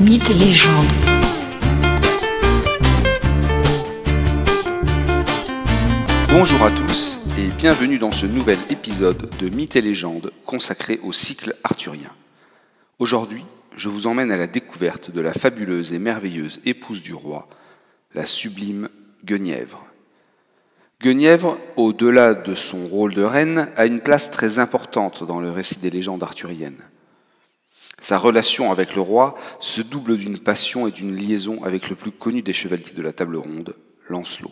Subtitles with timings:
[0.00, 0.86] Mythes et légendes.
[6.30, 11.12] Bonjour à tous et bienvenue dans ce nouvel épisode de Mythes et légendes consacré au
[11.12, 12.14] cycle arthurien.
[12.98, 13.44] Aujourd'hui,
[13.76, 17.46] je vous emmène à la découverte de la fabuleuse et merveilleuse épouse du roi,
[18.14, 18.88] la sublime
[19.26, 19.84] Guenièvre.
[21.02, 25.78] Guenièvre, au-delà de son rôle de reine, a une place très importante dans le récit
[25.78, 26.86] des légendes arthuriennes.
[28.10, 32.10] Sa relation avec le roi se double d'une passion et d'une liaison avec le plus
[32.10, 33.76] connu des chevaliers de la table ronde,
[34.08, 34.50] Lancelot.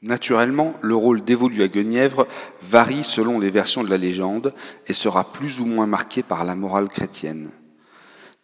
[0.00, 2.28] Naturellement, le rôle dévolu à Guenièvre
[2.62, 4.54] varie selon les versions de la légende
[4.86, 7.50] et sera plus ou moins marqué par la morale chrétienne.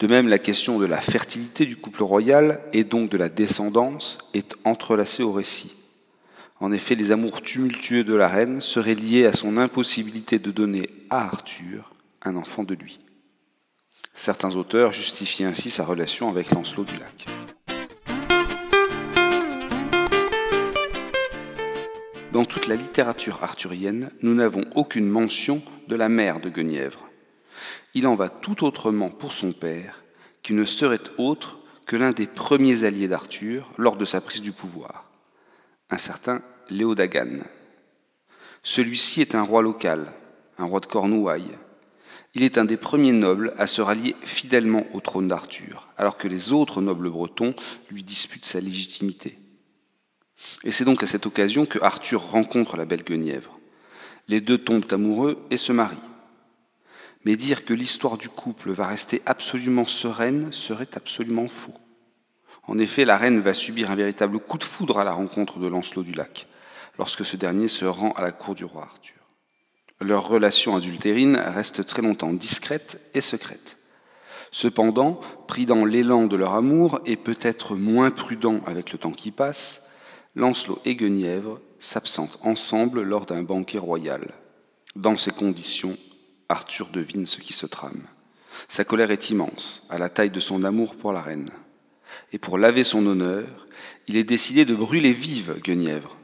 [0.01, 4.19] De même, la question de la fertilité du couple royal et donc de la descendance
[4.35, 5.77] est entrelacée au récit.
[6.59, 10.91] En effet, les amours tumultueux de la reine seraient liés à son impossibilité de donner
[11.09, 12.98] à Arthur un enfant de lui.
[14.16, 17.27] Certains auteurs justifient ainsi sa relation avec Lancelot du Lac.
[22.32, 27.07] Dans toute la littérature arthurienne, nous n'avons aucune mention de la mère de Guenièvre.
[27.95, 30.02] Il en va tout autrement pour son père,
[30.43, 34.52] qui ne serait autre que l'un des premiers alliés d'Arthur lors de sa prise du
[34.52, 35.10] pouvoir,
[35.91, 37.38] un certain Léodagan.
[38.63, 40.13] Celui-ci est un roi local,
[40.59, 41.57] un roi de Cornouailles.
[42.37, 46.29] Il est un des premiers nobles à se rallier fidèlement au trône d'Arthur, alors que
[46.29, 47.54] les autres nobles bretons
[47.90, 49.38] lui disputent sa légitimité.
[50.62, 53.59] Et c'est donc à cette occasion que Arthur rencontre la belle Guenièvre.
[54.29, 55.96] Les deux tombent amoureux et se marient.
[57.24, 61.73] Mais dire que l'histoire du couple va rester absolument sereine serait absolument faux.
[62.64, 65.69] En effet, la reine va subir un véritable coup de foudre à la rencontre de
[65.69, 66.47] Lancelot du Lac,
[66.98, 69.16] lorsque ce dernier se rend à la cour du roi Arthur.
[70.00, 73.78] Leur relation adultérine reste très longtemps discrète et secrète.
[74.53, 79.31] Cependant, pris dans l'élan de leur amour et peut-être moins prudent avec le temps qui
[79.31, 79.91] passe,
[80.34, 84.28] Lancelot et Guenièvre s'absentent ensemble lors d'un banquet royal.
[84.94, 85.97] Dans ces conditions,
[86.49, 88.03] Arthur devine ce qui se trame.
[88.69, 91.50] Sa colère est immense, à la taille de son amour pour la reine.
[92.32, 93.66] Et pour laver son honneur,
[94.09, 96.16] il est décidé de brûler vive Guenièvre.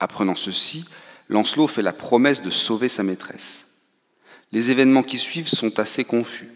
[0.00, 0.84] Apprenant ceci,
[1.28, 3.66] Lancelot fait la promesse de sauver sa maîtresse.
[4.52, 6.48] Les événements qui suivent sont assez confus,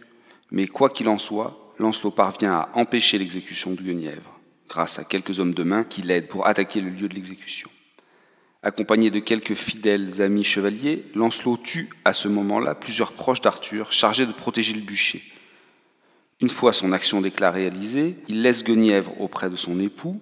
[0.51, 4.39] mais quoi qu'il en soit, Lancelot parvient à empêcher l'exécution de Guenièvre
[4.69, 7.69] grâce à quelques hommes de main qui l'aident pour attaquer le lieu de l'exécution.
[8.63, 14.25] Accompagné de quelques fidèles amis chevaliers, Lancelot tue à ce moment-là plusieurs proches d'Arthur chargés
[14.25, 15.23] de protéger le bûcher.
[16.41, 20.21] Une fois son action déclarée réalisée, il laisse Guenièvre auprès de son époux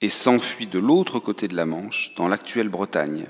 [0.00, 3.26] et s'enfuit de l'autre côté de la Manche, dans l'actuelle Bretagne,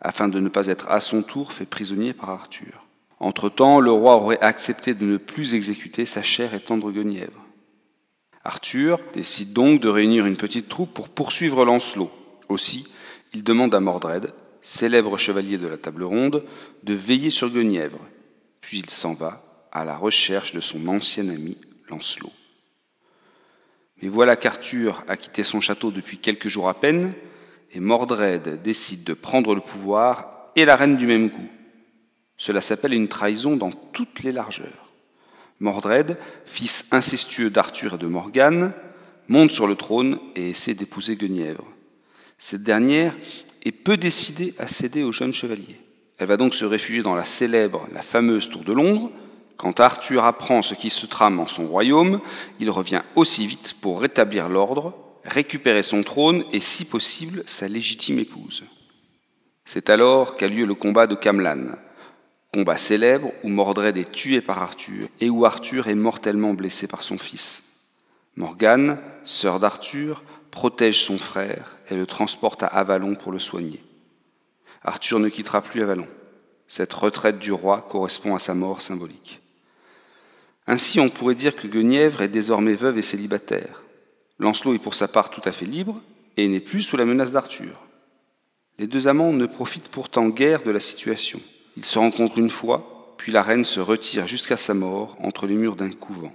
[0.00, 2.86] afin de ne pas être à son tour fait prisonnier par Arthur.
[3.18, 7.44] Entre-temps, le roi aurait accepté de ne plus exécuter sa chère et tendre Guenièvre.
[8.44, 12.10] Arthur décide donc de réunir une petite troupe pour poursuivre Lancelot.
[12.48, 12.86] Aussi,
[13.34, 16.44] il demande à Mordred, célèbre chevalier de la table ronde,
[16.82, 18.00] de veiller sur Guenièvre.
[18.62, 21.58] Puis il s'en va à la recherche de son ancien ami
[21.90, 22.32] Lancelot.
[24.02, 27.12] Mais voilà qu'Arthur a quitté son château depuis quelques jours à peine,
[27.72, 31.48] et Mordred décide de prendre le pouvoir et la reine du même coup.
[32.36, 34.90] Cela s'appelle une trahison dans toutes les largeurs.
[35.60, 36.16] Mordred,
[36.46, 38.72] fils incestueux d'Arthur et de Morgane,
[39.28, 41.66] monte sur le trône et essaie d'épouser Guenièvre.
[42.38, 43.14] Cette dernière
[43.62, 45.78] est peu décidée à céder au jeune chevalier.
[46.18, 49.10] Elle va donc se réfugier dans la célèbre, la fameuse tour de Londres.
[49.56, 52.20] Quand Arthur apprend ce qui se trame en son royaume,
[52.58, 54.94] il revient aussi vite pour rétablir l'ordre,
[55.30, 58.64] récupérer son trône et, si possible, sa légitime épouse.
[59.64, 61.76] C'est alors qu'a lieu le combat de Camlan,
[62.52, 67.04] Combat célèbre où Mordred est tué par Arthur et où Arthur est mortellement blessé par
[67.04, 67.62] son fils.
[68.34, 73.80] Morgane, sœur d'Arthur, protège son frère et le transporte à Avalon pour le soigner.
[74.82, 76.08] Arthur ne quittera plus Avalon.
[76.66, 79.40] Cette retraite du roi correspond à sa mort symbolique.
[80.66, 83.82] Ainsi, on pourrait dire que Guenièvre est désormais veuve et célibataire.
[84.40, 86.00] Lancelot est pour sa part tout à fait libre
[86.38, 87.82] et n'est plus sous la menace d'Arthur.
[88.78, 91.38] Les deux amants ne profitent pourtant guère de la situation.
[91.76, 95.56] Ils se rencontrent une fois, puis la reine se retire jusqu'à sa mort entre les
[95.56, 96.32] murs d'un couvent.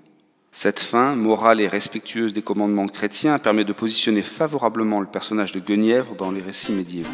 [0.52, 5.60] Cette fin, morale et respectueuse des commandements chrétiens, permet de positionner favorablement le personnage de
[5.60, 7.10] Guenièvre dans les récits médiévaux.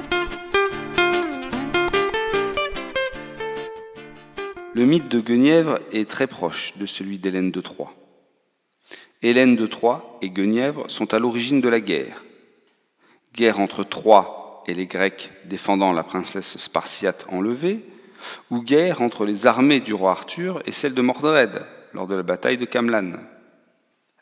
[4.73, 7.93] Le mythe de Guenièvre est très proche de celui d'Hélène de Troie.
[9.23, 12.23] Hélène de Troie et Guenièvre sont à l'origine de la guerre.
[13.35, 17.85] Guerre entre Troie et les Grecs défendant la princesse spartiate enlevée,
[18.49, 22.23] ou guerre entre les armées du roi Arthur et celles de Mordred lors de la
[22.23, 23.11] bataille de Camlan.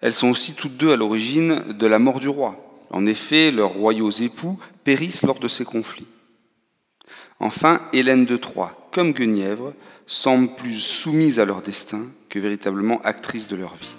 [0.01, 2.56] Elles sont aussi toutes deux à l'origine de la mort du roi.
[2.90, 6.07] En effet, leurs royaux époux périssent lors de ces conflits.
[7.40, 9.74] Enfin, Hélène de Troie, comme Guenièvre,
[10.07, 13.96] semblent plus soumises à leur destin que véritablement actrices de leur vie.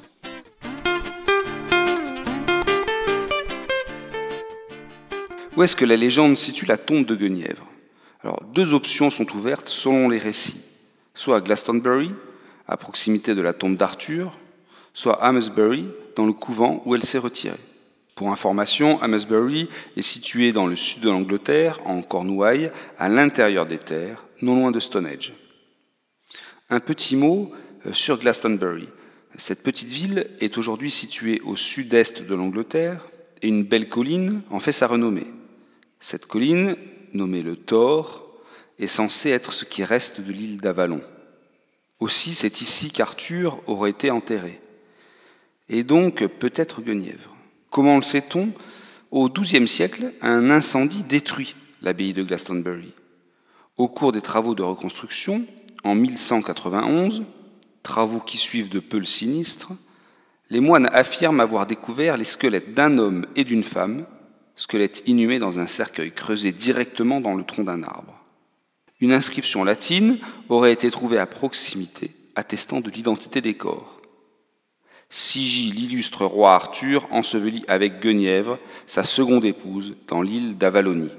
[5.61, 7.67] Où est-ce que la légende situe la tombe de Guenièvre?
[8.25, 10.62] Alors, deux options sont ouvertes selon les récits.
[11.15, 12.12] Soit à Glastonbury,
[12.67, 14.39] à proximité de la tombe d'Arthur,
[14.95, 15.85] soit à Amesbury,
[16.17, 17.59] dans le couvent où elle s'est retirée.
[18.15, 19.69] Pour information, Amesbury
[19.99, 24.71] est situé dans le sud de l'Angleterre, en Cornouailles, à l'intérieur des terres, non loin
[24.71, 25.35] de Stonehenge.
[26.71, 27.53] Un petit mot
[27.85, 28.89] euh, sur Glastonbury.
[29.37, 33.07] Cette petite ville est aujourd'hui située au sud-est de l'Angleterre
[33.43, 35.27] et une belle colline en fait sa renommée.
[36.00, 36.76] Cette colline,
[37.12, 38.26] nommée le Thor,
[38.79, 41.02] est censée être ce qui reste de l'île d'Avalon.
[42.00, 44.61] Aussi, c'est ici qu'Arthur aurait été enterré.
[45.69, 47.37] Et donc peut-être Guenièvre.
[47.69, 48.52] Comment le sait-on?
[49.11, 52.93] Au XIIe siècle, un incendie détruit l'abbaye de Glastonbury.
[53.76, 55.44] Au cours des travaux de reconstruction,
[55.85, 57.23] en 1191,
[57.82, 59.73] travaux qui suivent de peu le sinistre,
[60.49, 64.06] les moines affirment avoir découvert les squelettes d'un homme et d'une femme
[64.61, 68.23] squelette inhumé dans un cercueil creusé directement dans le tronc d'un arbre.
[69.01, 70.19] Une inscription latine
[70.51, 73.97] aurait été trouvée à proximité, attestant de l'identité des corps.
[75.09, 81.12] Sigil l'illustre roi Arthur enseveli avec Guenièvre, sa seconde épouse, dans l'île d'Avalonie.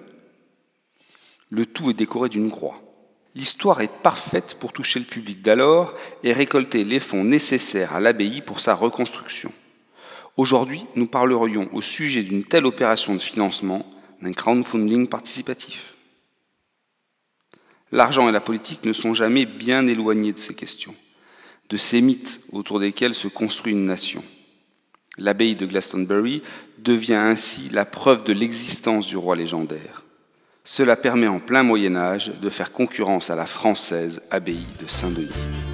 [1.50, 2.80] Le tout est décoré d'une croix.
[3.34, 8.42] L'histoire est parfaite pour toucher le public d'alors et récolter les fonds nécessaires à l'abbaye
[8.42, 9.52] pour sa reconstruction.
[10.38, 13.86] Aujourd'hui, nous parlerions au sujet d'une telle opération de financement
[14.22, 15.96] d'un crowdfunding participatif.
[17.92, 20.96] L'argent et la politique ne sont jamais bien éloignés de ces questions,
[21.70, 24.24] de ces mythes autour desquels se construit une nation.
[25.18, 26.42] L'abbaye de Glastonbury
[26.78, 30.04] devient ainsi la preuve de l'existence du roi légendaire.
[30.64, 35.71] Cela permet en plein Moyen Âge de faire concurrence à la française abbaye de Saint-Denis.